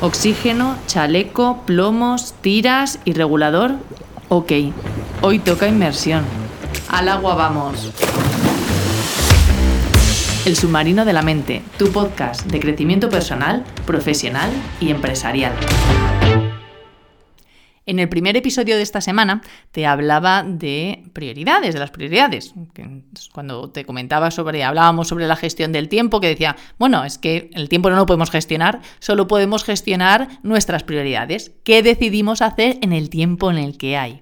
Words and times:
Oxígeno, 0.00 0.76
chaleco, 0.86 1.62
plomos, 1.66 2.34
tiras 2.40 3.00
y 3.04 3.14
regulador. 3.14 3.72
Ok, 4.28 4.52
hoy 5.22 5.40
toca 5.40 5.66
inmersión. 5.66 6.22
Al 6.88 7.08
agua 7.08 7.34
vamos. 7.34 7.92
El 10.44 10.54
submarino 10.54 11.04
de 11.04 11.12
la 11.12 11.22
mente, 11.22 11.62
tu 11.78 11.90
podcast 11.90 12.46
de 12.46 12.60
crecimiento 12.60 13.08
personal, 13.08 13.64
profesional 13.86 14.50
y 14.80 14.90
empresarial. 14.90 15.52
En 17.88 17.98
el 17.98 18.10
primer 18.10 18.36
episodio 18.36 18.76
de 18.76 18.82
esta 18.82 19.00
semana 19.00 19.40
te 19.70 19.86
hablaba 19.86 20.42
de 20.42 21.04
prioridades, 21.14 21.72
de 21.72 21.80
las 21.80 21.90
prioridades. 21.90 22.52
Cuando 23.32 23.70
te 23.70 23.86
comentaba 23.86 24.30
sobre, 24.30 24.62
hablábamos 24.62 25.08
sobre 25.08 25.26
la 25.26 25.36
gestión 25.36 25.72
del 25.72 25.88
tiempo, 25.88 26.20
que 26.20 26.26
decía, 26.26 26.54
bueno, 26.78 27.02
es 27.04 27.16
que 27.16 27.48
el 27.54 27.70
tiempo 27.70 27.88
no 27.88 27.96
lo 27.96 28.04
podemos 28.04 28.30
gestionar, 28.30 28.82
solo 28.98 29.26
podemos 29.26 29.64
gestionar 29.64 30.28
nuestras 30.42 30.82
prioridades. 30.82 31.52
¿Qué 31.64 31.82
decidimos 31.82 32.42
hacer 32.42 32.76
en 32.82 32.92
el 32.92 33.08
tiempo 33.08 33.50
en 33.50 33.56
el 33.56 33.78
que 33.78 33.96
hay? 33.96 34.20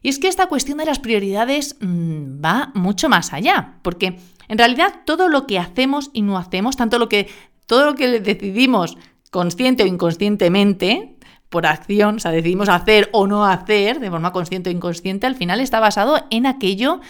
Y 0.00 0.08
es 0.08 0.18
que 0.18 0.28
esta 0.28 0.46
cuestión 0.46 0.78
de 0.78 0.86
las 0.86 0.98
prioridades 0.98 1.76
mmm, 1.82 2.42
va 2.42 2.72
mucho 2.72 3.10
más 3.10 3.34
allá, 3.34 3.74
porque 3.82 4.18
en 4.48 4.56
realidad 4.56 5.02
todo 5.04 5.28
lo 5.28 5.46
que 5.46 5.58
hacemos 5.58 6.08
y 6.14 6.22
no 6.22 6.38
hacemos, 6.38 6.78
tanto 6.78 6.98
lo 6.98 7.10
que 7.10 7.28
todo 7.66 7.84
lo 7.84 7.94
que 7.96 8.20
decidimos 8.20 8.96
consciente 9.30 9.82
o 9.82 9.86
inconscientemente, 9.86 11.17
por 11.48 11.66
acción, 11.66 12.16
o 12.16 12.18
sea, 12.18 12.30
decidimos 12.30 12.68
hacer 12.68 13.08
o 13.12 13.26
no 13.26 13.46
hacer 13.46 14.00
de 14.00 14.10
forma 14.10 14.32
consciente 14.32 14.70
o 14.70 14.72
inconsciente, 14.72 15.26
al 15.26 15.36
final 15.36 15.60
está 15.60 15.80
basado 15.80 16.26
en 16.30 16.46
aquello, 16.46 17.00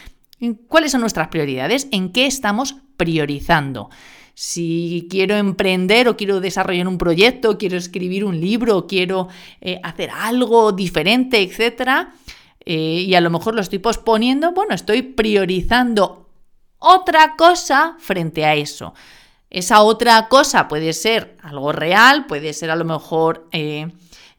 en 0.40 0.54
cuáles 0.54 0.92
son 0.92 1.00
nuestras 1.00 1.28
prioridades, 1.28 1.88
en 1.90 2.12
qué 2.12 2.26
estamos 2.26 2.76
priorizando. 2.96 3.90
Si 4.34 5.08
quiero 5.10 5.34
emprender 5.34 6.08
o 6.08 6.16
quiero 6.16 6.40
desarrollar 6.40 6.86
un 6.86 6.98
proyecto, 6.98 7.58
quiero 7.58 7.76
escribir 7.76 8.24
un 8.24 8.40
libro, 8.40 8.86
quiero 8.86 9.26
eh, 9.60 9.80
hacer 9.82 10.10
algo 10.10 10.70
diferente, 10.70 11.42
etc. 11.42 12.06
Eh, 12.64 13.04
y 13.06 13.14
a 13.16 13.20
lo 13.20 13.30
mejor 13.30 13.56
lo 13.56 13.60
estoy 13.60 13.80
posponiendo, 13.80 14.52
bueno, 14.52 14.74
estoy 14.76 15.02
priorizando 15.02 16.28
otra 16.78 17.34
cosa 17.36 17.96
frente 17.98 18.44
a 18.44 18.54
eso. 18.54 18.94
Esa 19.50 19.82
otra 19.82 20.28
cosa 20.28 20.68
puede 20.68 20.92
ser 20.92 21.36
algo 21.42 21.72
real, 21.72 22.26
puede 22.26 22.52
ser 22.52 22.70
a 22.70 22.76
lo 22.76 22.84
mejor 22.84 23.48
eh, 23.50 23.90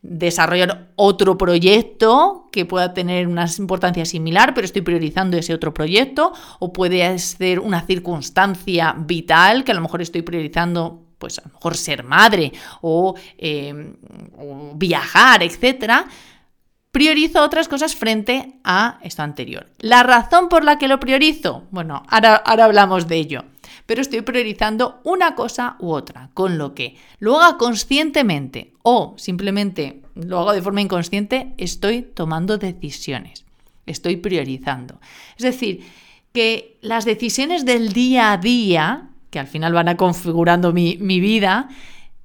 desarrollar 0.02 0.90
otro 0.96 1.38
proyecto 1.38 2.48
que 2.52 2.66
pueda 2.66 2.94
tener 2.94 3.28
una 3.28 3.48
importancia 3.58 4.06
similar, 4.06 4.54
pero 4.54 4.66
estoy 4.66 4.82
priorizando 4.82 5.38
ese 5.38 5.54
otro 5.54 5.74
proyecto, 5.74 6.34
o 6.60 6.72
puede 6.72 7.18
ser 7.20 7.60
una 7.60 7.82
circunstancia 7.82 8.96
vital 8.98 9.64
que 9.64 9.72
a 9.72 9.76
lo 9.76 9.82
mejor 9.82 10.02
estoy 10.02 10.22
priorizando, 10.22 11.04
pues 11.18 11.40
a 11.40 11.44
lo 11.48 11.54
mejor 11.54 11.76
ser 11.76 12.04
madre 12.04 12.52
o, 12.82 13.16
eh, 13.38 13.94
o 14.38 14.74
viajar, 14.76 15.44
etcétera 15.44 16.08
priorizo 16.92 17.44
otras 17.44 17.68
cosas 17.68 17.96
frente 17.96 18.60
a 18.64 19.00
esto 19.04 19.22
anterior. 19.22 19.68
¿La 19.80 20.04
razón 20.04 20.50
por 20.50 20.64
la 20.64 20.78
que 20.78 20.88
lo 20.88 21.00
priorizo? 21.00 21.64
Bueno, 21.72 22.04
ahora, 22.08 22.36
ahora, 22.36 22.66
hablamos 22.66 23.08
de 23.08 23.16
ello. 23.18 23.44
Pero 23.90 24.04
estoy 24.04 24.22
priorizando 24.22 25.02
una 25.04 25.34
cosa 25.34 25.76
u 25.80 25.90
otra, 25.90 26.30
con 26.36 26.60
lo 26.60 26.76
que 26.76 26.96
lo 27.18 27.40
haga 27.40 27.58
conscientemente 27.58 28.74
o 28.84 29.16
simplemente 29.18 30.04
lo 30.14 30.38
hago 30.38 30.54
de 30.54 30.62
forma 30.62 30.82
inconsciente, 30.82 31.56
estoy 31.58 32.04
tomando 32.04 32.60
decisiones, 32.60 33.46
estoy 33.88 34.18
priorizando. 34.18 35.00
Es 35.38 35.44
decir, 35.44 35.82
que 36.34 36.78
las 36.82 37.04
decisiones 37.04 37.66
del 37.66 37.92
día 37.92 38.32
a 38.32 38.38
día, 38.38 39.10
que 39.32 39.40
al 39.40 39.48
final 39.48 39.74
van 39.74 39.88
a 39.88 39.98
configurando 39.98 40.72
mi, 40.72 40.98
mi 40.98 41.20
vida, 41.20 41.70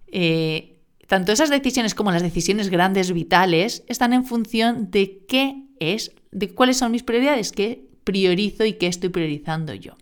eh, 0.08 0.76
tanto 1.06 1.32
esas 1.32 1.48
decisiones 1.48 1.94
como 1.94 2.12
las 2.12 2.20
decisiones 2.20 2.68
grandes 2.68 3.10
vitales 3.10 3.84
están 3.88 4.12
en 4.12 4.26
función 4.26 4.90
de 4.90 5.24
qué 5.26 5.62
es, 5.80 6.12
de 6.30 6.50
cuáles 6.50 6.76
son 6.76 6.92
mis 6.92 7.04
prioridades, 7.04 7.52
qué 7.52 7.88
priorizo 8.04 8.66
y 8.66 8.74
qué 8.74 8.86
estoy 8.86 9.08
priorizando 9.08 9.72
yo. 9.72 9.94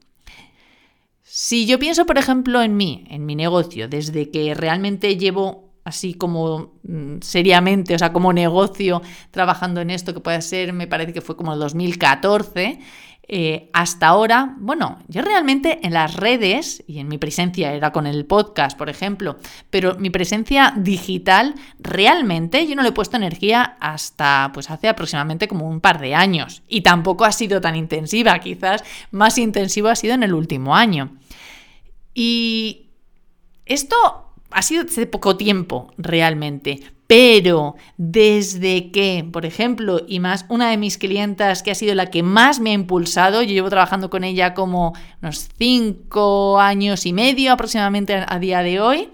Si 1.34 1.64
yo 1.64 1.78
pienso, 1.78 2.04
por 2.04 2.18
ejemplo, 2.18 2.60
en 2.60 2.76
mí, 2.76 3.06
en 3.08 3.24
mi 3.24 3.34
negocio, 3.34 3.88
desde 3.88 4.30
que 4.30 4.52
realmente 4.52 5.16
llevo 5.16 5.71
así 5.84 6.14
como 6.14 6.74
mm, 6.82 7.16
seriamente, 7.20 7.94
o 7.94 7.98
sea, 7.98 8.12
como 8.12 8.32
negocio 8.32 9.02
trabajando 9.30 9.80
en 9.80 9.90
esto, 9.90 10.14
que 10.14 10.20
puede 10.20 10.42
ser, 10.42 10.72
me 10.72 10.86
parece 10.86 11.12
que 11.12 11.20
fue 11.20 11.36
como 11.36 11.52
el 11.52 11.58
2014, 11.58 12.78
eh, 13.28 13.70
hasta 13.72 14.08
ahora, 14.08 14.56
bueno, 14.58 14.98
yo 15.06 15.22
realmente 15.22 15.78
en 15.86 15.94
las 15.94 16.16
redes, 16.16 16.82
y 16.88 16.98
en 16.98 17.08
mi 17.08 17.18
presencia 17.18 17.72
era 17.72 17.92
con 17.92 18.06
el 18.06 18.26
podcast, 18.26 18.76
por 18.76 18.90
ejemplo, 18.90 19.38
pero 19.70 19.94
mi 19.94 20.10
presencia 20.10 20.74
digital, 20.76 21.54
realmente 21.78 22.66
yo 22.66 22.74
no 22.74 22.82
le 22.82 22.88
he 22.88 22.92
puesto 22.92 23.16
energía 23.16 23.76
hasta 23.80 24.50
pues 24.52 24.70
hace 24.70 24.88
aproximadamente 24.88 25.46
como 25.46 25.68
un 25.68 25.80
par 25.80 26.00
de 26.00 26.14
años. 26.14 26.62
Y 26.68 26.80
tampoco 26.80 27.24
ha 27.24 27.32
sido 27.32 27.60
tan 27.60 27.76
intensiva, 27.76 28.38
quizás 28.40 28.82
más 29.12 29.38
intensivo 29.38 29.88
ha 29.88 29.96
sido 29.96 30.14
en 30.14 30.24
el 30.24 30.34
último 30.34 30.74
año. 30.74 31.16
Y 32.12 32.90
esto 33.66 34.21
ha 34.54 34.62
sido 34.62 34.84
hace 34.84 35.06
poco 35.06 35.36
tiempo, 35.36 35.92
realmente. 35.96 36.80
Pero 37.06 37.74
desde 37.98 38.90
que, 38.90 39.28
por 39.30 39.44
ejemplo, 39.44 40.00
y 40.08 40.18
más 40.18 40.46
una 40.48 40.70
de 40.70 40.78
mis 40.78 40.96
clientas 40.96 41.62
que 41.62 41.70
ha 41.70 41.74
sido 41.74 41.94
la 41.94 42.06
que 42.06 42.22
más 42.22 42.58
me 42.58 42.70
ha 42.70 42.72
impulsado, 42.72 43.42
yo 43.42 43.52
llevo 43.52 43.68
trabajando 43.68 44.08
con 44.08 44.24
ella 44.24 44.54
como 44.54 44.94
unos 45.20 45.48
cinco 45.58 46.58
años 46.58 47.04
y 47.04 47.12
medio 47.12 47.52
aproximadamente 47.52 48.24
a, 48.26 48.38
día 48.38 48.62
de 48.62 48.80
hoy, 48.80 49.10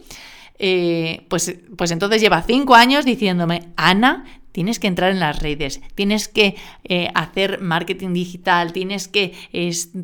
eh, 0.60 1.27
pues, 1.28 1.56
pues 1.77 1.91
entonces 1.91 2.21
lleva 2.21 2.43
cinco 2.43 2.77
años 2.77 3.04
diciéndome, 3.04 3.71
Ana, 3.77 4.25
tienes 4.53 4.78
que 4.78 4.86
entrar 4.86 5.10
en 5.10 5.20
las 5.20 5.41
redes, 5.41 5.81
tienes 5.94 6.28
que 6.28 6.56
eh, 6.84 7.09
hacer 7.14 7.60
marketing 7.60 8.12
digital, 8.12 8.72
tienes 8.72 9.09
que, 9.09 9.34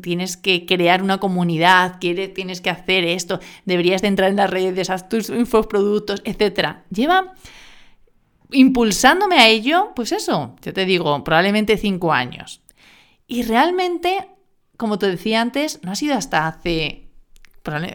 tienes 0.01 0.37
que 0.37 0.65
crear 0.65 1.03
una 1.03 1.19
comunidad, 1.19 1.99
tienes 1.99 2.61
que 2.61 2.69
hacer 2.69 3.05
esto, 3.05 3.39
deberías 3.65 4.01
de 4.01 4.09
entrar 4.09 4.29
en 4.29 4.37
las 4.37 4.49
redes, 4.49 4.89
haz 4.89 5.09
tus 5.09 5.29
infoproductos, 5.29 6.21
etc. 6.25 6.77
Lleva 6.89 7.33
impulsándome 8.51 9.37
a 9.37 9.47
ello, 9.47 9.91
pues 9.95 10.11
eso, 10.11 10.55
yo 10.61 10.73
te 10.73 10.85
digo, 10.85 11.23
probablemente 11.23 11.77
cinco 11.77 12.13
años. 12.13 12.61
Y 13.27 13.43
realmente, 13.43 14.29
como 14.77 14.99
te 14.99 15.07
decía 15.07 15.41
antes, 15.41 15.79
no 15.83 15.91
ha 15.91 15.95
sido 15.95 16.15
hasta 16.15 16.47
hace 16.47 17.04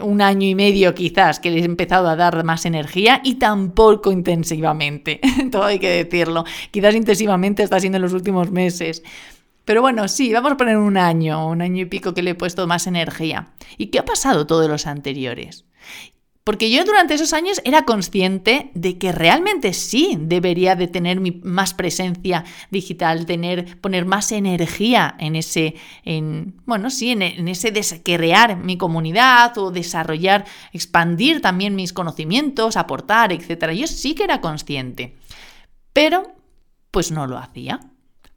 un 0.00 0.20
año 0.20 0.46
y 0.46 0.54
medio 0.54 0.94
quizás 0.94 1.40
que 1.40 1.50
les 1.50 1.62
he 1.62 1.66
empezado 1.66 2.08
a 2.08 2.16
dar 2.16 2.44
más 2.44 2.64
energía 2.64 3.20
y 3.24 3.34
tampoco 3.34 4.12
intensivamente, 4.12 5.20
todo 5.50 5.64
hay 5.64 5.78
que 5.78 6.04
decirlo. 6.04 6.44
Quizás 6.70 6.94
intensivamente 6.94 7.62
está 7.62 7.80
siendo 7.80 7.96
en 7.96 8.02
los 8.02 8.12
últimos 8.12 8.50
meses. 8.50 9.02
Pero 9.64 9.82
bueno, 9.82 10.08
sí, 10.08 10.32
vamos 10.32 10.52
a 10.52 10.56
poner 10.56 10.76
un 10.76 10.96
año, 10.96 11.46
un 11.46 11.62
año 11.62 11.82
y 11.82 11.84
pico 11.84 12.14
que 12.14 12.22
le 12.22 12.30
he 12.30 12.34
puesto 12.34 12.66
más 12.66 12.86
energía. 12.86 13.52
¿Y 13.78 13.86
qué 13.86 14.00
ha 14.00 14.04
pasado 14.04 14.46
todos 14.46 14.68
los 14.68 14.86
anteriores? 14.86 15.64
Porque 16.50 16.68
yo 16.68 16.84
durante 16.84 17.14
esos 17.14 17.32
años 17.32 17.62
era 17.64 17.84
consciente 17.84 18.72
de 18.74 18.98
que 18.98 19.12
realmente 19.12 19.72
sí 19.72 20.18
debería 20.18 20.74
de 20.74 20.88
tener 20.88 21.20
más 21.44 21.74
presencia 21.74 22.42
digital, 22.72 23.24
tener, 23.24 23.80
poner 23.80 24.04
más 24.04 24.32
energía 24.32 25.14
en 25.20 25.36
ese, 25.36 25.76
en, 26.04 26.60
bueno, 26.66 26.90
sí, 26.90 27.12
en, 27.12 27.46
ese 27.46 27.70
mi 28.64 28.76
comunidad 28.76 29.56
o 29.58 29.70
desarrollar, 29.70 30.44
expandir 30.72 31.40
también 31.40 31.76
mis 31.76 31.92
conocimientos, 31.92 32.76
aportar, 32.76 33.32
etc. 33.32 33.70
Yo 33.70 33.86
sí 33.86 34.16
que 34.16 34.24
era 34.24 34.40
consciente, 34.40 35.16
pero 35.92 36.34
pues 36.90 37.12
no 37.12 37.28
lo 37.28 37.38
hacía. 37.38 37.78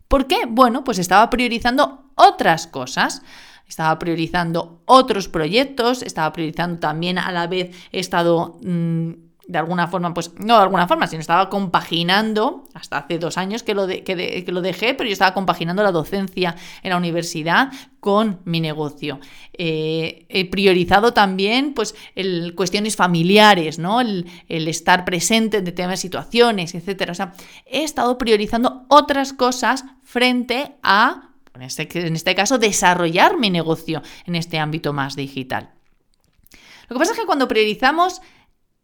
¿Por 0.08 0.28
qué? 0.28 0.46
Bueno, 0.48 0.84
pues 0.84 1.00
estaba 1.00 1.32
priorizando 1.32 2.12
otras 2.14 2.68
cosas 2.68 3.24
estaba 3.68 3.98
priorizando 4.00 4.82
otros 4.86 5.28
proyectos, 5.28 6.02
estaba 6.02 6.32
priorizando 6.34 6.80
también 6.80 7.18
a 7.18 7.32
la 7.32 7.48
vez, 7.48 7.76
he 7.92 8.00
estado 8.00 8.60
mm, 8.64 9.12
de 9.46 9.60
alguna 9.60 9.88
forma, 9.88 10.14
pues 10.14 10.32
no 10.40 10.56
de 10.56 10.64
alguna 10.64 10.88
forma, 10.88 11.06
sino 11.06 11.20
estaba 11.20 11.50
compaginando, 11.50 12.64
hasta 12.74 13.00
hace 13.00 13.20
dos 13.20 13.38
años 13.38 13.62
que 13.62 13.74
lo, 13.74 13.88
que, 13.88 14.46
lo 14.48 14.62
dejé, 14.62 14.94
pero 14.94 15.08
yo 15.08 15.14
estaba 15.14 15.34
compaginando 15.34 15.84
la 15.84 15.92
docencia 15.92 16.56
en 16.82 16.92
la 16.92 16.98
universidad 16.98 17.72
con 18.00 18.40
mi 18.46 18.62
negocio. 18.62 19.20
Eh, 19.52 20.26
he 20.30 20.50
priorizado 20.50 21.12
también 21.12 21.74
pues, 21.74 21.94
el, 22.16 22.56
cuestiones 22.56 22.96
familiares, 22.96 23.80
¿no? 23.80 24.00
El, 24.00 24.28
el, 24.48 24.68
estar 24.70 25.04
presente 25.04 25.58
en 25.58 25.66
determinadas 25.66 26.00
situaciones, 26.00 26.74
etc. 26.74 27.10
O 27.10 27.14
sea, 27.14 27.34
he 27.66 27.84
estado 27.84 28.18
priorizando 28.18 28.86
otras 28.88 29.34
cosas 29.34 29.84
frente 30.04 30.78
a 30.84 31.33
este 31.62 31.88
en 32.06 32.16
este, 32.16 32.36
caso, 32.36 32.58
desarrollar 32.58 33.38
mi 33.38 33.50
negocio 33.50 34.02
en 34.26 34.36
este 34.36 34.60
ámbito 34.60 34.94
más 34.94 35.16
digital. 35.16 35.72
Lo 36.90 36.96
que 36.96 37.00
pasa 37.00 37.14
es 37.14 37.20
que 37.20 37.26
cuando 37.26 37.48
priorizamos 37.48 38.22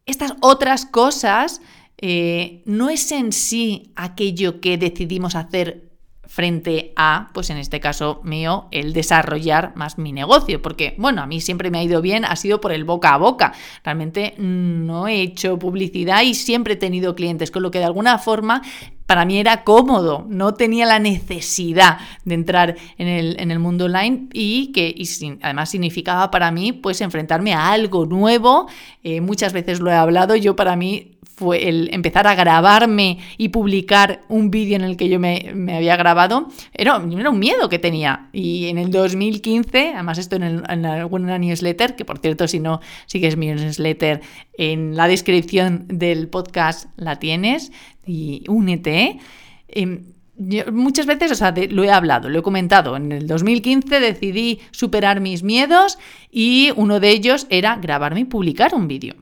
estas 0.06 0.34
otras 0.40 0.86
cosas, 0.86 1.60
eh, 1.98 2.62
no 2.64 2.88
es 2.88 3.12
en 3.12 3.32
sí 3.32 3.92
aquello 3.96 4.60
que 4.60 4.78
decidimos 4.78 5.34
hacer 5.34 5.90
frente 6.30 6.92
a, 6.94 7.30
pues 7.34 7.50
en 7.50 7.56
este 7.56 7.80
caso 7.80 8.20
mío, 8.22 8.68
el 8.70 8.92
desarrollar 8.92 9.74
más 9.74 9.98
mi 9.98 10.12
negocio, 10.12 10.62
porque 10.62 10.94
bueno, 10.96 11.22
a 11.22 11.26
mí 11.26 11.40
siempre 11.40 11.72
me 11.72 11.78
ha 11.78 11.82
ido 11.82 12.00
bien, 12.00 12.24
ha 12.24 12.36
sido 12.36 12.60
por 12.60 12.70
el 12.70 12.84
boca 12.84 13.14
a 13.14 13.18
boca. 13.18 13.52
Realmente 13.82 14.34
no 14.38 15.08
he 15.08 15.22
hecho 15.22 15.58
publicidad 15.58 16.22
y 16.22 16.34
siempre 16.34 16.74
he 16.74 16.76
tenido 16.76 17.16
clientes, 17.16 17.50
con 17.50 17.64
lo 17.64 17.72
que 17.72 17.80
de 17.80 17.86
alguna 17.86 18.18
forma 18.18 18.62
para 19.10 19.24
mí 19.24 19.40
era 19.40 19.64
cómodo, 19.64 20.24
no 20.28 20.54
tenía 20.54 20.86
la 20.86 21.00
necesidad 21.00 21.98
de 22.24 22.34
entrar 22.36 22.76
en 22.96 23.08
el, 23.50 23.58
mundo 23.58 23.86
online 23.86 24.28
y 24.32 24.70
que 24.70 24.94
además 25.42 25.68
significaba 25.68 26.30
para 26.30 26.52
mí 26.52 26.70
pues 26.70 27.00
enfrentarme 27.00 27.52
a 27.52 27.72
algo 27.72 28.06
nuevo. 28.06 28.68
Eh, 29.02 29.20
muchas 29.20 29.52
veces 29.52 29.80
lo 29.80 29.90
he 29.90 29.94
hablado, 29.94 30.36
yo 30.36 30.54
para 30.54 30.76
mí 30.76 31.18
fue 31.40 31.68
el 31.68 31.88
empezar 31.92 32.26
a 32.26 32.34
grabarme 32.34 33.18
y 33.36 33.48
publicar 33.48 34.20
un 34.28 34.50
vídeo 34.50 34.76
en 34.76 34.82
el 34.82 34.96
que 34.96 35.08
yo 35.08 35.18
me, 35.18 35.54
había 35.74 35.96
grabado, 35.96 36.48
era, 36.72 37.02
era, 37.10 37.30
un 37.30 37.38
miedo 37.38 37.68
que 37.68 37.78
tenía. 37.78 38.28
Y 38.32 38.68
en 38.68 38.76
el 38.76 38.90
2015, 38.90 39.94
además 39.94 40.18
esto 40.18 40.36
en, 40.36 40.42
el, 40.42 40.62
en 40.68 40.84
alguna 40.84 41.38
newsletter, 41.38 41.96
que 41.96 42.04
por 42.04 42.18
cierto 42.18 42.46
si 42.46 42.60
no 42.60 42.80
sigues 43.06 43.38
mi 43.38 43.46
newsletter, 43.46 44.20
en 44.56 44.94
la 44.94 45.08
descripción 45.08 45.86
del 45.88 46.28
podcast 46.28 46.90
la 46.96 47.18
tienes 47.18 47.72
y 48.06 48.44
únete. 48.48 49.18
Em, 49.68 50.04
muchas 50.72 51.06
veces, 51.06 51.32
o 51.32 51.34
sea, 51.34 51.54
lo 51.70 51.84
he 51.84 51.90
hablado, 51.90 52.28
lo 52.28 52.38
he 52.38 52.42
comentado. 52.42 52.96
En 52.96 53.12
el 53.12 53.26
2015 53.26 54.00
decidí 54.00 54.60
superar 54.70 55.20
mis 55.20 55.42
miedos 55.42 55.98
y 56.30 56.72
uno 56.76 57.00
de 57.00 57.10
ellos 57.10 57.46
era 57.50 57.76
grabarme 57.76 58.20
y 58.20 58.24
publicar 58.24 58.74
un 58.74 58.88
vídeo. 58.88 59.14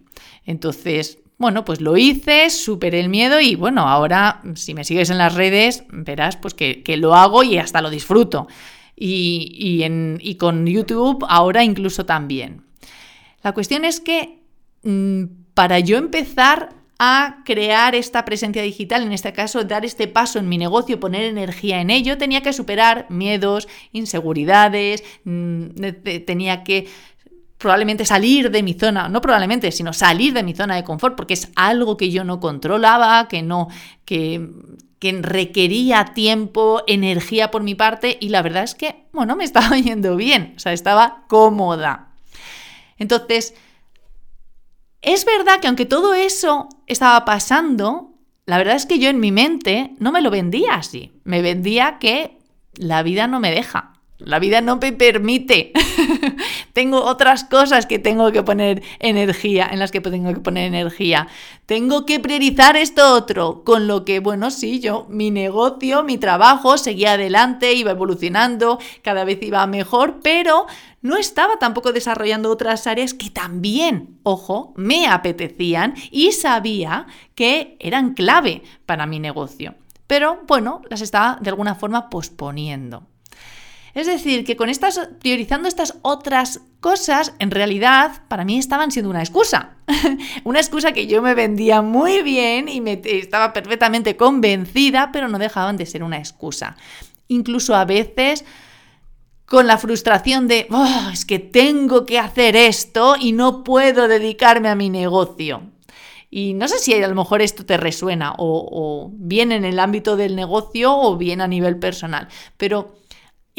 Entonces, 0.47 1.19
bueno, 1.39 1.65
pues 1.65 1.81
lo 1.81 1.97
hice, 1.97 2.51
superé 2.51 3.01
el 3.01 3.09
miedo 3.09 3.41
y 3.41 3.55
bueno, 3.55 3.89
ahora 3.89 4.43
si 4.55 4.75
me 4.75 4.85
sigues 4.85 5.11
en 5.11 5.19
las 5.19 5.35
redes 5.35 5.85
verás 5.91 6.37
pues 6.37 6.55
que, 6.55 6.83
lo 6.97 7.15
hago 7.15 7.43
y 7.45 7.59
hasta 7.59 7.81
lo 7.81 7.91
disfruto. 7.91 8.49
Y, 8.97 10.37
con 10.39 10.67
YouTube 10.67 11.25
ahora 11.29 11.63
incluso 11.63 12.05
también. 12.05 12.63
La 13.43 13.53
cuestión 13.53 13.85
es 13.85 14.01
que 14.01 14.41
mm, 14.83 15.25
para 15.55 15.79
yo 15.79 15.97
empezar 15.97 16.71
a 16.99 17.43
crear 17.45 17.95
esta 17.95 18.25
presencia 18.25 18.63
digital, 18.63 19.03
en 19.03 19.13
este 19.13 19.33
caso 19.33 19.63
dar 19.65 19.85
este 19.85 20.09
paso 20.09 20.39
en 20.39 20.49
mi 20.49 20.59
negocio, 20.59 20.99
poner 20.99 21.23
energía 21.23 21.81
en 21.81 21.91
ello, 21.91 22.19
tenía 22.19 22.43
que 22.43 22.53
superar 22.53 23.07
miedos, 23.09 23.69
inseguridades, 23.93 25.05
mm, 25.25 25.67
tenía 26.27 26.65
que 26.65 26.89
probablemente 27.57 28.05
salir 28.05 28.51
de 28.51 28.63
mi 28.63 28.75
zona, 28.75 29.09
no 29.09 29.21
probablemente, 29.21 29.71
sino 29.73 29.93
salir 29.93 30.33
de 30.33 30.43
mi 30.43 30.55
zona 30.55 30.77
de 30.77 30.85
confort, 30.85 31.17
porque 31.17 31.35
es 31.35 31.51
algo 31.57 31.97
que 31.97 32.11
yo 32.11 32.25
no 32.25 32.41
controlaba, 32.41 33.29
que 33.29 33.43
no, 33.43 33.69
que, 34.05 34.49
que 34.99 35.13
requería 35.21 36.13
tiempo, 36.15 36.83
energía 36.87 37.51
por 37.51 37.63
mi 37.63 37.75
parte, 37.75 38.17
y 38.21 38.31
la 38.31 38.43
verdad 38.43 38.63
es 38.63 38.75
que, 38.75 39.07
bueno, 39.13 39.37
me 39.37 39.45
estaba 39.45 39.77
yendo 39.79 40.17
bien, 40.17 40.55
o 40.57 40.61
sea, 40.61 40.73
estaba 40.73 41.25
cómoda. 41.29 42.09
Entonces, 42.97 43.55
es 45.03 45.25
verdad 45.25 45.61
que 45.61 45.69
aunque 45.69 45.87
todo 45.87 46.15
eso 46.15 46.69
estaba 46.87 47.25
pasando, 47.25 48.15
la 48.47 48.59
verdad 48.59 48.77
es 48.77 48.87
que 48.87 48.99
yo 48.99 49.11
en 49.11 49.21
mi 49.21 49.33
mente 49.33 49.95
no 49.99 50.13
me 50.13 50.23
lo 50.23 50.31
vendía 50.31 50.75
así. 50.75 51.13
Me 51.25 51.43
vendía 51.43 51.99
que 51.99 52.39
la 52.75 53.03
vida 53.03 53.27
no 53.27 53.41
me 53.41 53.51
deja. 53.51 53.93
La 54.19 54.41
vida 54.41 54.61
no 54.61 54.79
me 54.79 54.93
permite. 54.93 55.73
tengo 56.73 57.05
otras 57.05 57.45
cosas 57.45 57.87
que 57.87 58.01
tengo 58.01 58.33
que 58.33 58.43
poner 58.43 58.83
energía, 58.99 59.69
en 59.71 59.79
las 59.79 59.93
que 59.93 60.01
tengo 60.01 60.35
que 60.35 60.41
poner 60.41 60.67
energía. 60.67 61.29
Tengo 61.67 62.05
que 62.05 62.19
priorizar 62.19 62.77
esto 62.77 63.15
otro. 63.15 63.63
Con 63.63 63.87
lo 63.87 64.05
que, 64.05 64.19
bueno, 64.19 64.51
sí, 64.51 64.81
yo, 64.81 65.07
mi 65.09 65.31
negocio, 65.31 66.03
mi 66.03 66.19
trabajo 66.19 66.79
seguía 66.79 67.13
adelante, 67.13 67.75
iba 67.75 67.93
evolucionando, 67.93 68.81
cada 69.03 69.25
vez 69.25 69.39
iba 69.41 69.65
mejor, 69.69 70.19
pero 70.21 70.67
no 71.01 71.17
estaba 71.17 71.59
tampoco 71.59 71.93
desarrollando 71.93 72.51
otras 72.51 72.89
áreas 72.89 73.15
que 73.15 73.31
también, 73.31 74.19
ojo, 74.25 74.73
me 74.77 75.07
apetecían 75.07 75.95
y 76.11 76.33
sabía 76.33 77.07
que 77.37 77.77
eran 77.79 78.15
clave 78.15 78.63
para 78.85 79.07
mi 79.07 79.21
negocio. 79.21 79.77
Pero 80.09 80.41
bueno, 80.49 80.83
las 80.91 81.03
estaba 81.03 81.39
de 81.41 81.51
alguna 81.51 81.77
forma 81.77 82.11
posponiendo. 82.11 83.07
Es 83.99 84.07
decir, 84.07 84.45
que 84.45 84.57
con 84.57 84.69
estas, 84.69 85.11
priorizando 85.19 85.67
estas 85.67 85.99
otras 86.03 86.61
cosas, 86.79 87.35
en 87.41 87.51
realidad 87.51 88.23
para 88.29 88.45
mí 88.45 88.57
estaban 88.57 88.93
siendo 88.93 89.11
una 89.11 89.23
excusa. 89.23 89.77
una 90.45 90.61
excusa 90.61 90.93
que 90.93 91.09
yo 91.09 91.21
me 91.21 91.35
vendía 91.35 91.83
muy 91.83 92.23
bien 92.23 92.69
y 92.69 92.81
me 92.81 93.01
estaba 93.03 93.53
perfectamente 93.53 94.17
convencida, 94.17 95.11
pero 95.13 95.27
no 95.27 95.41
dejaban 95.41 95.77
de 95.77 95.85
ser 95.85 96.05
una 96.05 96.19
excusa. 96.19 96.77
Incluso 97.27 97.75
a 97.75 97.85
veces 97.87 98.45
con 99.47 99.67
la 99.67 99.79
frustración 99.79 100.47
de, 100.47 100.69
oh, 100.71 101.11
es 101.13 101.25
que 101.25 101.41
tengo 101.41 102.07
que 102.07 102.21
hacer 102.21 102.55
esto 102.55 103.17
y 103.19 103.33
no 103.33 103.65
puedo 103.65 104.07
dedicarme 104.07 104.69
a 104.69 104.77
mi 104.77 104.91
negocio. 104.91 105.63
Y 106.31 106.55
no 106.55 106.69
sé 106.69 106.79
si 106.79 106.95
a 106.95 107.09
lo 107.09 107.17
mejor 107.17 107.43
esto 107.43 107.67
te 107.67 107.77
resuena 107.77 108.35
o, 108.39 108.69
o 108.71 109.11
bien 109.15 109.51
en 109.51 109.65
el 109.65 109.81
ámbito 109.81 110.17
del 110.17 110.37
negocio 110.37 110.97
o 110.97 111.17
bien 111.17 111.41
a 111.41 111.49
nivel 111.49 111.81
personal, 111.81 112.29
pero 112.57 112.99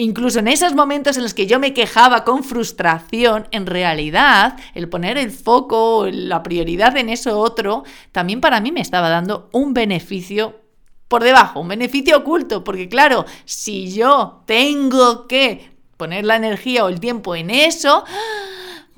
Incluso 0.01 0.39
en 0.39 0.47
esos 0.47 0.75
momentos 0.75 1.17
en 1.17 1.23
los 1.23 1.33
que 1.33 1.45
yo 1.45 1.59
me 1.59 1.73
quejaba 1.73 2.23
con 2.23 2.45
frustración, 2.45 3.49
en 3.51 3.65
realidad 3.65 4.57
el 4.73 4.87
poner 4.87 5.17
el 5.17 5.29
foco, 5.29 6.07
la 6.09 6.41
prioridad 6.41 6.95
en 6.95 7.09
eso 7.09 7.37
otro, 7.37 7.83
también 8.13 8.39
para 8.39 8.61
mí 8.61 8.71
me 8.71 8.79
estaba 8.79 9.09
dando 9.09 9.49
un 9.51 9.73
beneficio 9.73 10.55
por 11.09 11.21
debajo, 11.21 11.59
un 11.59 11.67
beneficio 11.67 12.15
oculto, 12.15 12.63
porque 12.63 12.87
claro, 12.87 13.25
si 13.43 13.91
yo 13.91 14.41
tengo 14.45 15.27
que 15.27 15.69
poner 15.97 16.23
la 16.23 16.37
energía 16.37 16.85
o 16.85 16.87
el 16.87 17.01
tiempo 17.01 17.35
en 17.35 17.49
eso, 17.49 18.05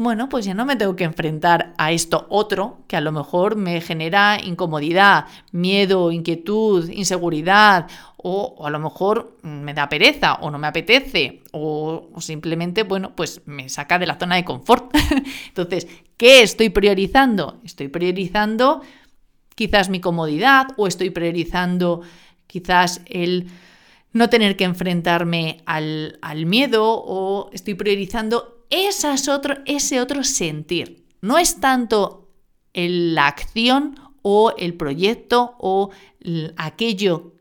bueno, 0.04 0.30
pues 0.30 0.46
ya 0.46 0.54
no 0.54 0.66
me 0.66 0.76
tengo 0.76 0.96
que 0.96 1.04
enfrentar 1.04 1.74
a 1.78 1.92
esto 1.92 2.26
otro 2.30 2.80
que 2.88 2.96
a 2.96 3.02
lo 3.02 3.12
mejor 3.12 3.56
me 3.56 3.82
genera 3.82 4.40
incomodidad, 4.44 5.26
miedo, 5.52 6.12
inquietud, 6.12 6.90
inseguridad 6.90 7.88
o, 8.18 8.66
a 8.66 8.70
lo 8.70 8.80
mejor 8.80 9.38
me 9.44 9.74
da 9.74 9.90
pereza 9.90 10.36
o 10.36 10.50
no 10.50 10.58
me 10.58 10.68
apetece 10.68 11.44
o, 11.52 12.10
simplemente, 12.20 12.84
bueno, 12.84 13.16
pues 13.16 13.42
me 13.46 13.70
saca 13.70 14.00
de 14.00 14.08
la 14.08 14.18
zona 14.18 14.36
de 14.36 14.46
confort. 14.46 14.96
Entonces, 15.48 15.88
¿qué 16.18 16.42
estoy 16.42 16.70
priorizando? 16.70 17.60
Estoy 17.64 17.88
priorizando 17.88 18.82
quizás 19.56 19.90
mi 19.90 20.00
comodidad 20.00 20.68
o 20.78 20.88
estoy 20.88 21.10
priorizando 21.10 22.02
quizás 22.48 23.02
el 23.06 23.48
no 24.14 24.30
tener 24.30 24.58
que 24.58 24.64
enfrentarme 24.64 25.62
al, 25.66 26.18
al 26.22 26.46
miedo 26.46 26.86
o 26.86 27.50
estoy 27.54 27.76
priorizando 27.76 28.61
otro, 29.30 29.58
ese 29.66 30.02
otro 30.02 30.24
sentir. 30.24 31.06
No 31.22 31.38
es 31.38 31.60
tanto 31.60 32.30
la 32.74 33.28
acción 33.28 33.96
o 34.22 34.54
el 34.58 34.76
proyecto 34.76 35.56
o 35.60 35.92
aquello 36.58 37.34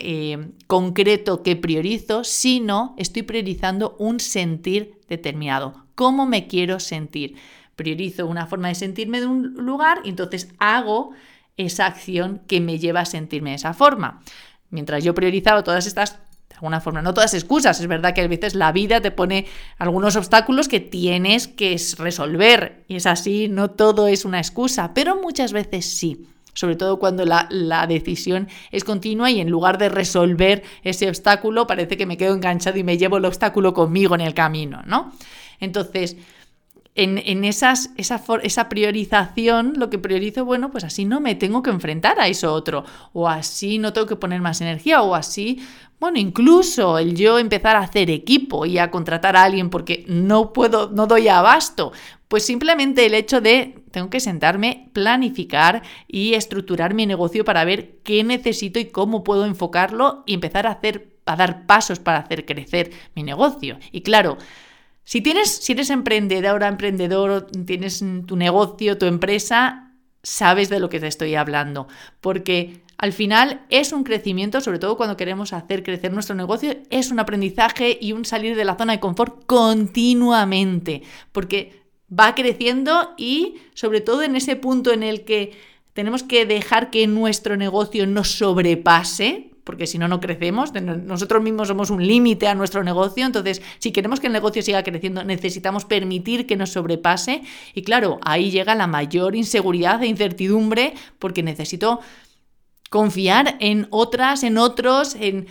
eh, 0.00 0.50
concreto 0.66 1.42
que 1.42 1.56
priorizo, 1.56 2.24
sino 2.24 2.94
estoy 2.98 3.22
priorizando 3.22 3.96
un 3.98 4.20
sentir 4.20 5.00
determinado. 5.08 5.86
¿Cómo 5.94 6.26
me 6.26 6.46
quiero 6.46 6.80
sentir? 6.80 7.36
Priorizo 7.76 8.26
una 8.26 8.46
forma 8.46 8.68
de 8.68 8.74
sentirme 8.74 9.20
de 9.20 9.26
un 9.26 9.54
lugar 9.54 10.00
y 10.04 10.10
entonces 10.10 10.48
hago 10.58 11.12
esa 11.56 11.86
acción 11.86 12.42
que 12.46 12.60
me 12.60 12.78
lleva 12.78 13.00
a 13.00 13.06
sentirme 13.06 13.50
de 13.50 13.56
esa 13.56 13.74
forma. 13.74 14.22
Mientras 14.70 15.04
yo 15.04 15.14
priorizaba 15.14 15.62
todas 15.62 15.86
estas 15.86 16.18
alguna 16.62 16.80
forma, 16.80 17.02
no 17.02 17.12
todas 17.12 17.34
excusas, 17.34 17.80
es 17.80 17.88
verdad 17.88 18.14
que 18.14 18.20
a 18.20 18.28
veces 18.28 18.54
la 18.54 18.70
vida 18.70 19.00
te 19.00 19.10
pone 19.10 19.46
algunos 19.78 20.14
obstáculos 20.14 20.68
que 20.68 20.78
tienes 20.78 21.48
que 21.48 21.76
resolver 21.98 22.84
y 22.86 22.94
es 22.94 23.06
así, 23.06 23.48
no 23.48 23.72
todo 23.72 24.06
es 24.06 24.24
una 24.24 24.38
excusa, 24.38 24.94
pero 24.94 25.20
muchas 25.20 25.52
veces 25.52 25.86
sí 25.86 26.28
sobre 26.54 26.76
todo 26.76 26.98
cuando 26.98 27.24
la, 27.24 27.48
decisión 27.88 28.46
es 28.70 28.84
continua 28.84 29.30
y 29.30 29.40
en 29.40 29.48
lugar 29.50 29.78
de 29.78 29.88
resolver 29.88 30.62
ese 30.84 31.08
obstáculo 31.08 31.66
parece 31.66 31.96
que 31.96 32.06
me 32.06 32.18
quedo 32.18 32.34
enganchado 32.34 32.78
y 32.78 32.84
me 32.84 32.98
llevo 32.98 33.16
el 33.16 33.24
obstáculo 33.24 33.72
conmigo 33.72 34.14
en 34.14 34.20
el 34.20 34.34
camino, 34.34 34.82
¿no? 34.86 35.12
Entonces, 35.60 36.16
en, 36.94 37.44
esas, 37.44 37.90
esa, 37.96 38.22
esa, 38.42 38.68
priorización, 38.68 39.74
lo 39.76 39.88
que 39.88 39.98
priorizo, 39.98 40.44
bueno, 40.44 40.70
pues 40.70 40.84
así 40.84 41.06
no 41.06 41.20
me 41.20 41.34
tengo 41.34 41.62
que 41.62 41.70
enfrentar 41.70 42.20
a 42.20 42.28
eso 42.28 42.52
otro, 42.52 42.84
o 43.14 43.28
así 43.28 43.78
no 43.78 43.92
tengo 43.92 44.06
que 44.06 44.16
poner 44.16 44.42
más 44.42 44.60
energía, 44.60 45.00
o 45.02 45.14
así, 45.14 45.62
bueno, 45.98 46.18
incluso 46.18 46.98
el 46.98 47.14
yo 47.14 47.38
empezar 47.38 47.76
a 47.76 47.80
hacer 47.80 48.10
equipo 48.10 48.66
y 48.66 48.78
a 48.78 48.90
contratar 48.90 49.36
a 49.36 49.44
alguien 49.44 49.70
porque 49.70 50.04
no 50.06 50.52
puedo, 50.52 50.90
no 50.90 51.06
doy 51.06 51.28
abasto, 51.28 51.92
pues 52.28 52.44
simplemente 52.44 53.06
el 53.06 53.14
hecho 53.14 53.40
de 53.40 53.82
tengo 53.90 54.10
que 54.10 54.20
sentarme, 54.20 54.90
planificar 54.92 55.82
y 56.08 56.34
estructurar 56.34 56.92
mi 56.92 57.06
negocio 57.06 57.44
para 57.44 57.64
ver 57.64 57.98
qué 58.02 58.24
necesito 58.24 58.78
y 58.78 58.86
cómo 58.86 59.22
puedo 59.22 59.46
enfocarlo 59.46 60.24
y 60.26 60.34
empezar 60.34 60.66
a 60.66 60.72
hacer 60.72 61.12
a 61.24 61.36
dar 61.36 61.66
pasos 61.66 62.00
para 62.00 62.18
hacer 62.18 62.44
crecer 62.44 62.90
mi 63.14 63.22
negocio. 63.22 63.78
Y 63.92 64.00
claro, 64.00 64.38
si 65.04 65.20
tienes 65.20 65.50
si 65.50 65.72
eres 65.72 65.90
emprendedora, 65.90 66.68
emprendedor, 66.68 67.46
tienes 67.66 68.04
tu 68.26 68.36
negocio, 68.36 68.98
tu 68.98 69.06
empresa, 69.06 69.92
sabes 70.22 70.68
de 70.68 70.80
lo 70.80 70.88
que 70.88 71.00
te 71.00 71.08
estoy 71.08 71.34
hablando, 71.34 71.88
porque 72.20 72.82
al 72.98 73.12
final 73.12 73.66
es 73.68 73.92
un 73.92 74.04
crecimiento, 74.04 74.60
sobre 74.60 74.78
todo 74.78 74.96
cuando 74.96 75.16
queremos 75.16 75.52
hacer 75.52 75.82
crecer 75.82 76.12
nuestro 76.12 76.36
negocio, 76.36 76.76
es 76.90 77.10
un 77.10 77.18
aprendizaje 77.18 77.98
y 78.00 78.12
un 78.12 78.24
salir 78.24 78.54
de 78.56 78.64
la 78.64 78.76
zona 78.76 78.92
de 78.92 79.00
confort 79.00 79.44
continuamente, 79.46 81.02
porque 81.32 81.82
va 82.08 82.34
creciendo 82.34 83.14
y 83.16 83.56
sobre 83.74 84.00
todo 84.02 84.22
en 84.22 84.36
ese 84.36 84.54
punto 84.54 84.92
en 84.92 85.02
el 85.02 85.24
que 85.24 85.52
tenemos 85.94 86.22
que 86.22 86.46
dejar 86.46 86.90
que 86.90 87.06
nuestro 87.06 87.56
negocio 87.56 88.06
nos 88.06 88.30
sobrepase, 88.30 89.51
porque 89.64 89.86
si 89.86 89.98
no, 89.98 90.08
no 90.08 90.20
crecemos. 90.20 90.72
Nosotros 90.72 91.42
mismos 91.42 91.68
somos 91.68 91.90
un 91.90 92.06
límite 92.06 92.48
a 92.48 92.54
nuestro 92.54 92.82
negocio. 92.82 93.24
Entonces, 93.24 93.62
si 93.78 93.92
queremos 93.92 94.20
que 94.20 94.26
el 94.26 94.32
negocio 94.32 94.62
siga 94.62 94.82
creciendo, 94.82 95.24
necesitamos 95.24 95.84
permitir 95.84 96.46
que 96.46 96.56
nos 96.56 96.70
sobrepase. 96.70 97.42
Y 97.74 97.82
claro, 97.82 98.18
ahí 98.22 98.50
llega 98.50 98.74
la 98.74 98.86
mayor 98.86 99.36
inseguridad 99.36 100.02
e 100.02 100.06
incertidumbre, 100.06 100.94
porque 101.18 101.42
necesito 101.42 102.00
confiar 102.90 103.56
en 103.58 103.86
otras, 103.88 104.42
en 104.42 104.58
otros, 104.58 105.16
en, 105.18 105.46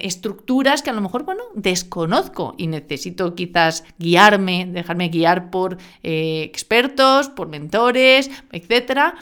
estructuras 0.00 0.82
que 0.82 0.90
a 0.90 0.92
lo 0.92 1.00
mejor, 1.00 1.24
bueno, 1.24 1.44
desconozco 1.54 2.54
y 2.58 2.66
necesito 2.66 3.34
quizás 3.34 3.84
guiarme, 3.98 4.66
dejarme 4.66 5.08
guiar 5.08 5.50
por 5.50 5.78
eh, 6.02 6.42
expertos, 6.42 7.30
por 7.30 7.48
mentores, 7.48 8.30
etcétera, 8.52 9.14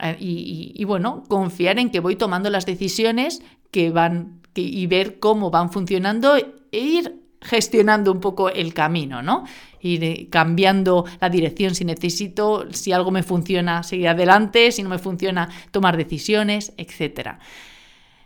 eh, 0.00 0.16
y, 0.18 0.84
bueno, 0.84 1.24
confiar 1.28 1.78
en 1.78 1.90
que 1.90 2.00
voy 2.00 2.16
tomando 2.16 2.50
las 2.50 2.66
decisiones 2.66 3.42
que 3.70 3.90
van 3.90 4.40
y 4.54 4.86
ver 4.86 5.18
cómo 5.18 5.50
van 5.50 5.70
funcionando 5.70 6.36
e 6.36 6.78
ir 6.78 7.20
gestionando 7.40 8.10
un 8.10 8.20
poco 8.20 8.50
el 8.50 8.74
camino, 8.74 9.22
¿no? 9.22 9.44
Ir 9.80 10.28
cambiando 10.30 11.04
la 11.20 11.28
dirección 11.28 11.74
si 11.74 11.84
necesito, 11.84 12.66
si 12.72 12.92
algo 12.92 13.10
me 13.10 13.22
funciona, 13.22 13.82
seguir 13.82 14.08
adelante, 14.08 14.72
si 14.72 14.82
no 14.82 14.88
me 14.88 14.98
funciona, 14.98 15.48
tomar 15.70 15.96
decisiones, 15.96 16.72
etc. 16.76 17.38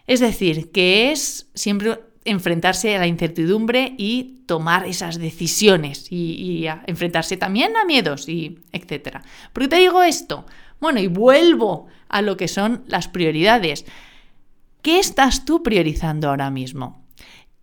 Es 0.07 0.21
decir, 0.21 0.71
que 0.73 1.13
es 1.13 1.51
siempre 1.55 2.01
enfrentarse 2.25 2.95
a 2.95 3.01
la 3.01 3.07
incertidumbre 3.07 3.95
y 3.99 4.43
tomar 4.47 4.87
esas 4.87 5.19
decisiones 5.19 6.07
y, 6.11 6.67
enfrentarse 6.87 7.37
también 7.37 7.77
a 7.77 7.85
miedos 7.85 8.29
y 8.29 8.61
etcétera. 8.73 9.23
¿Por 9.53 9.65
qué 9.65 9.69
te 9.69 9.77
digo 9.77 10.03
esto? 10.03 10.47
Bueno, 10.83 10.99
y 10.99 11.07
vuelvo 11.07 11.87
a 12.09 12.23
lo 12.23 12.37
que 12.37 12.49
son 12.49 12.83
las 12.89 13.07
prioridades. 13.07 13.87
¿Qué 14.83 14.99
estás 14.99 15.45
tú 15.45 15.63
priorizando 15.63 16.29
ahora 16.29 16.51
mismo? 16.51 17.07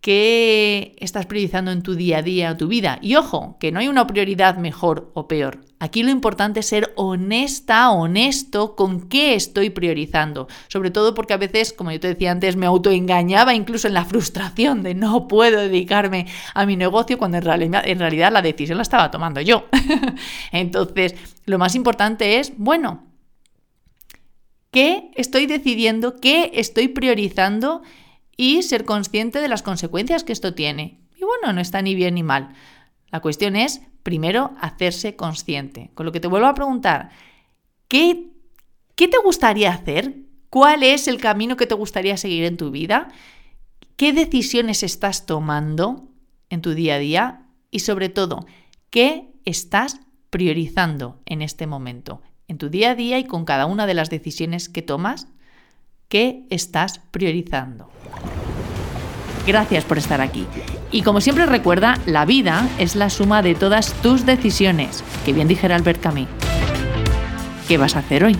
¿Qué 0.00 0.96
estás 1.00 1.26
priorizando 1.26 1.70
en 1.70 1.82
tu 1.82 1.96
día 1.96 2.18
a 2.18 2.22
día 2.22 2.56
tu 2.56 2.66
vida? 2.66 2.98
Y 3.02 3.16
ojo, 3.16 3.58
que 3.60 3.72
no 3.72 3.80
hay 3.80 3.88
una 3.88 4.06
prioridad 4.06 4.56
mejor 4.56 5.10
o 5.12 5.28
peor. 5.28 5.60
Aquí 5.80 6.02
lo 6.02 6.10
importante 6.10 6.60
es 6.60 6.66
ser 6.68 6.94
honesta, 6.96 7.90
honesto 7.90 8.74
con 8.74 9.10
qué 9.10 9.34
estoy 9.34 9.68
priorizando. 9.68 10.48
Sobre 10.68 10.90
todo 10.90 11.12
porque 11.12 11.34
a 11.34 11.36
veces, 11.36 11.74
como 11.74 11.92
yo 11.92 12.00
te 12.00 12.08
decía 12.08 12.30
antes, 12.30 12.56
me 12.56 12.64
autoengañaba 12.64 13.52
incluso 13.52 13.86
en 13.86 13.92
la 13.92 14.06
frustración 14.06 14.82
de 14.82 14.94
no 14.94 15.28
puedo 15.28 15.60
dedicarme 15.60 16.26
a 16.54 16.64
mi 16.64 16.76
negocio 16.76 17.18
cuando 17.18 17.36
en 17.36 17.44
realidad, 17.44 17.82
en 17.84 17.98
realidad 17.98 18.32
la 18.32 18.40
decisión 18.40 18.78
la 18.78 18.82
estaba 18.82 19.10
tomando 19.10 19.42
yo. 19.42 19.66
Entonces, 20.52 21.14
lo 21.44 21.58
más 21.58 21.74
importante 21.74 22.40
es, 22.40 22.54
bueno, 22.56 23.09
qué 24.70 25.10
estoy 25.14 25.46
decidiendo, 25.46 26.16
qué 26.16 26.52
estoy 26.54 26.88
priorizando 26.88 27.82
y 28.36 28.62
ser 28.62 28.84
consciente 28.84 29.40
de 29.40 29.48
las 29.48 29.62
consecuencias 29.62 30.24
que 30.24 30.32
esto 30.32 30.54
tiene. 30.54 31.00
Y 31.16 31.24
bueno, 31.24 31.52
no 31.52 31.60
está 31.60 31.82
ni 31.82 31.94
bien 31.94 32.14
ni 32.14 32.22
mal. 32.22 32.54
La 33.10 33.20
cuestión 33.20 33.56
es, 33.56 33.82
primero, 34.02 34.52
hacerse 34.60 35.16
consciente. 35.16 35.90
Con 35.94 36.06
lo 36.06 36.12
que 36.12 36.20
te 36.20 36.28
vuelvo 36.28 36.46
a 36.46 36.54
preguntar, 36.54 37.10
¿qué, 37.88 38.30
qué 38.94 39.08
te 39.08 39.18
gustaría 39.18 39.72
hacer? 39.72 40.16
¿Cuál 40.48 40.82
es 40.82 41.08
el 41.08 41.20
camino 41.20 41.56
que 41.56 41.66
te 41.66 41.74
gustaría 41.74 42.16
seguir 42.16 42.44
en 42.44 42.56
tu 42.56 42.70
vida? 42.70 43.08
¿Qué 43.96 44.12
decisiones 44.12 44.82
estás 44.82 45.26
tomando 45.26 46.08
en 46.48 46.62
tu 46.62 46.74
día 46.74 46.94
a 46.94 46.98
día? 46.98 47.46
Y 47.70 47.80
sobre 47.80 48.08
todo, 48.08 48.46
¿qué 48.88 49.28
estás 49.44 50.00
priorizando 50.30 51.20
en 51.26 51.42
este 51.42 51.66
momento? 51.66 52.22
En 52.50 52.58
tu 52.58 52.68
día 52.68 52.90
a 52.90 52.94
día 52.96 53.18
y 53.20 53.24
con 53.24 53.44
cada 53.44 53.66
una 53.66 53.86
de 53.86 53.94
las 53.94 54.10
decisiones 54.10 54.68
que 54.68 54.82
tomas, 54.82 55.28
¿qué 56.08 56.46
estás 56.50 56.98
priorizando? 57.12 57.88
Gracias 59.46 59.84
por 59.84 59.98
estar 59.98 60.20
aquí. 60.20 60.46
Y 60.90 61.02
como 61.02 61.20
siempre 61.20 61.46
recuerda, 61.46 61.96
la 62.06 62.24
vida 62.24 62.68
es 62.80 62.96
la 62.96 63.08
suma 63.08 63.42
de 63.42 63.54
todas 63.54 63.92
tus 64.02 64.26
decisiones, 64.26 65.04
que 65.24 65.32
bien 65.32 65.46
dijera 65.46 65.76
Albert 65.76 66.00
Camus. 66.00 66.26
¿Qué 67.68 67.78
vas 67.78 67.94
a 67.94 68.00
hacer 68.00 68.24
hoy? 68.24 68.36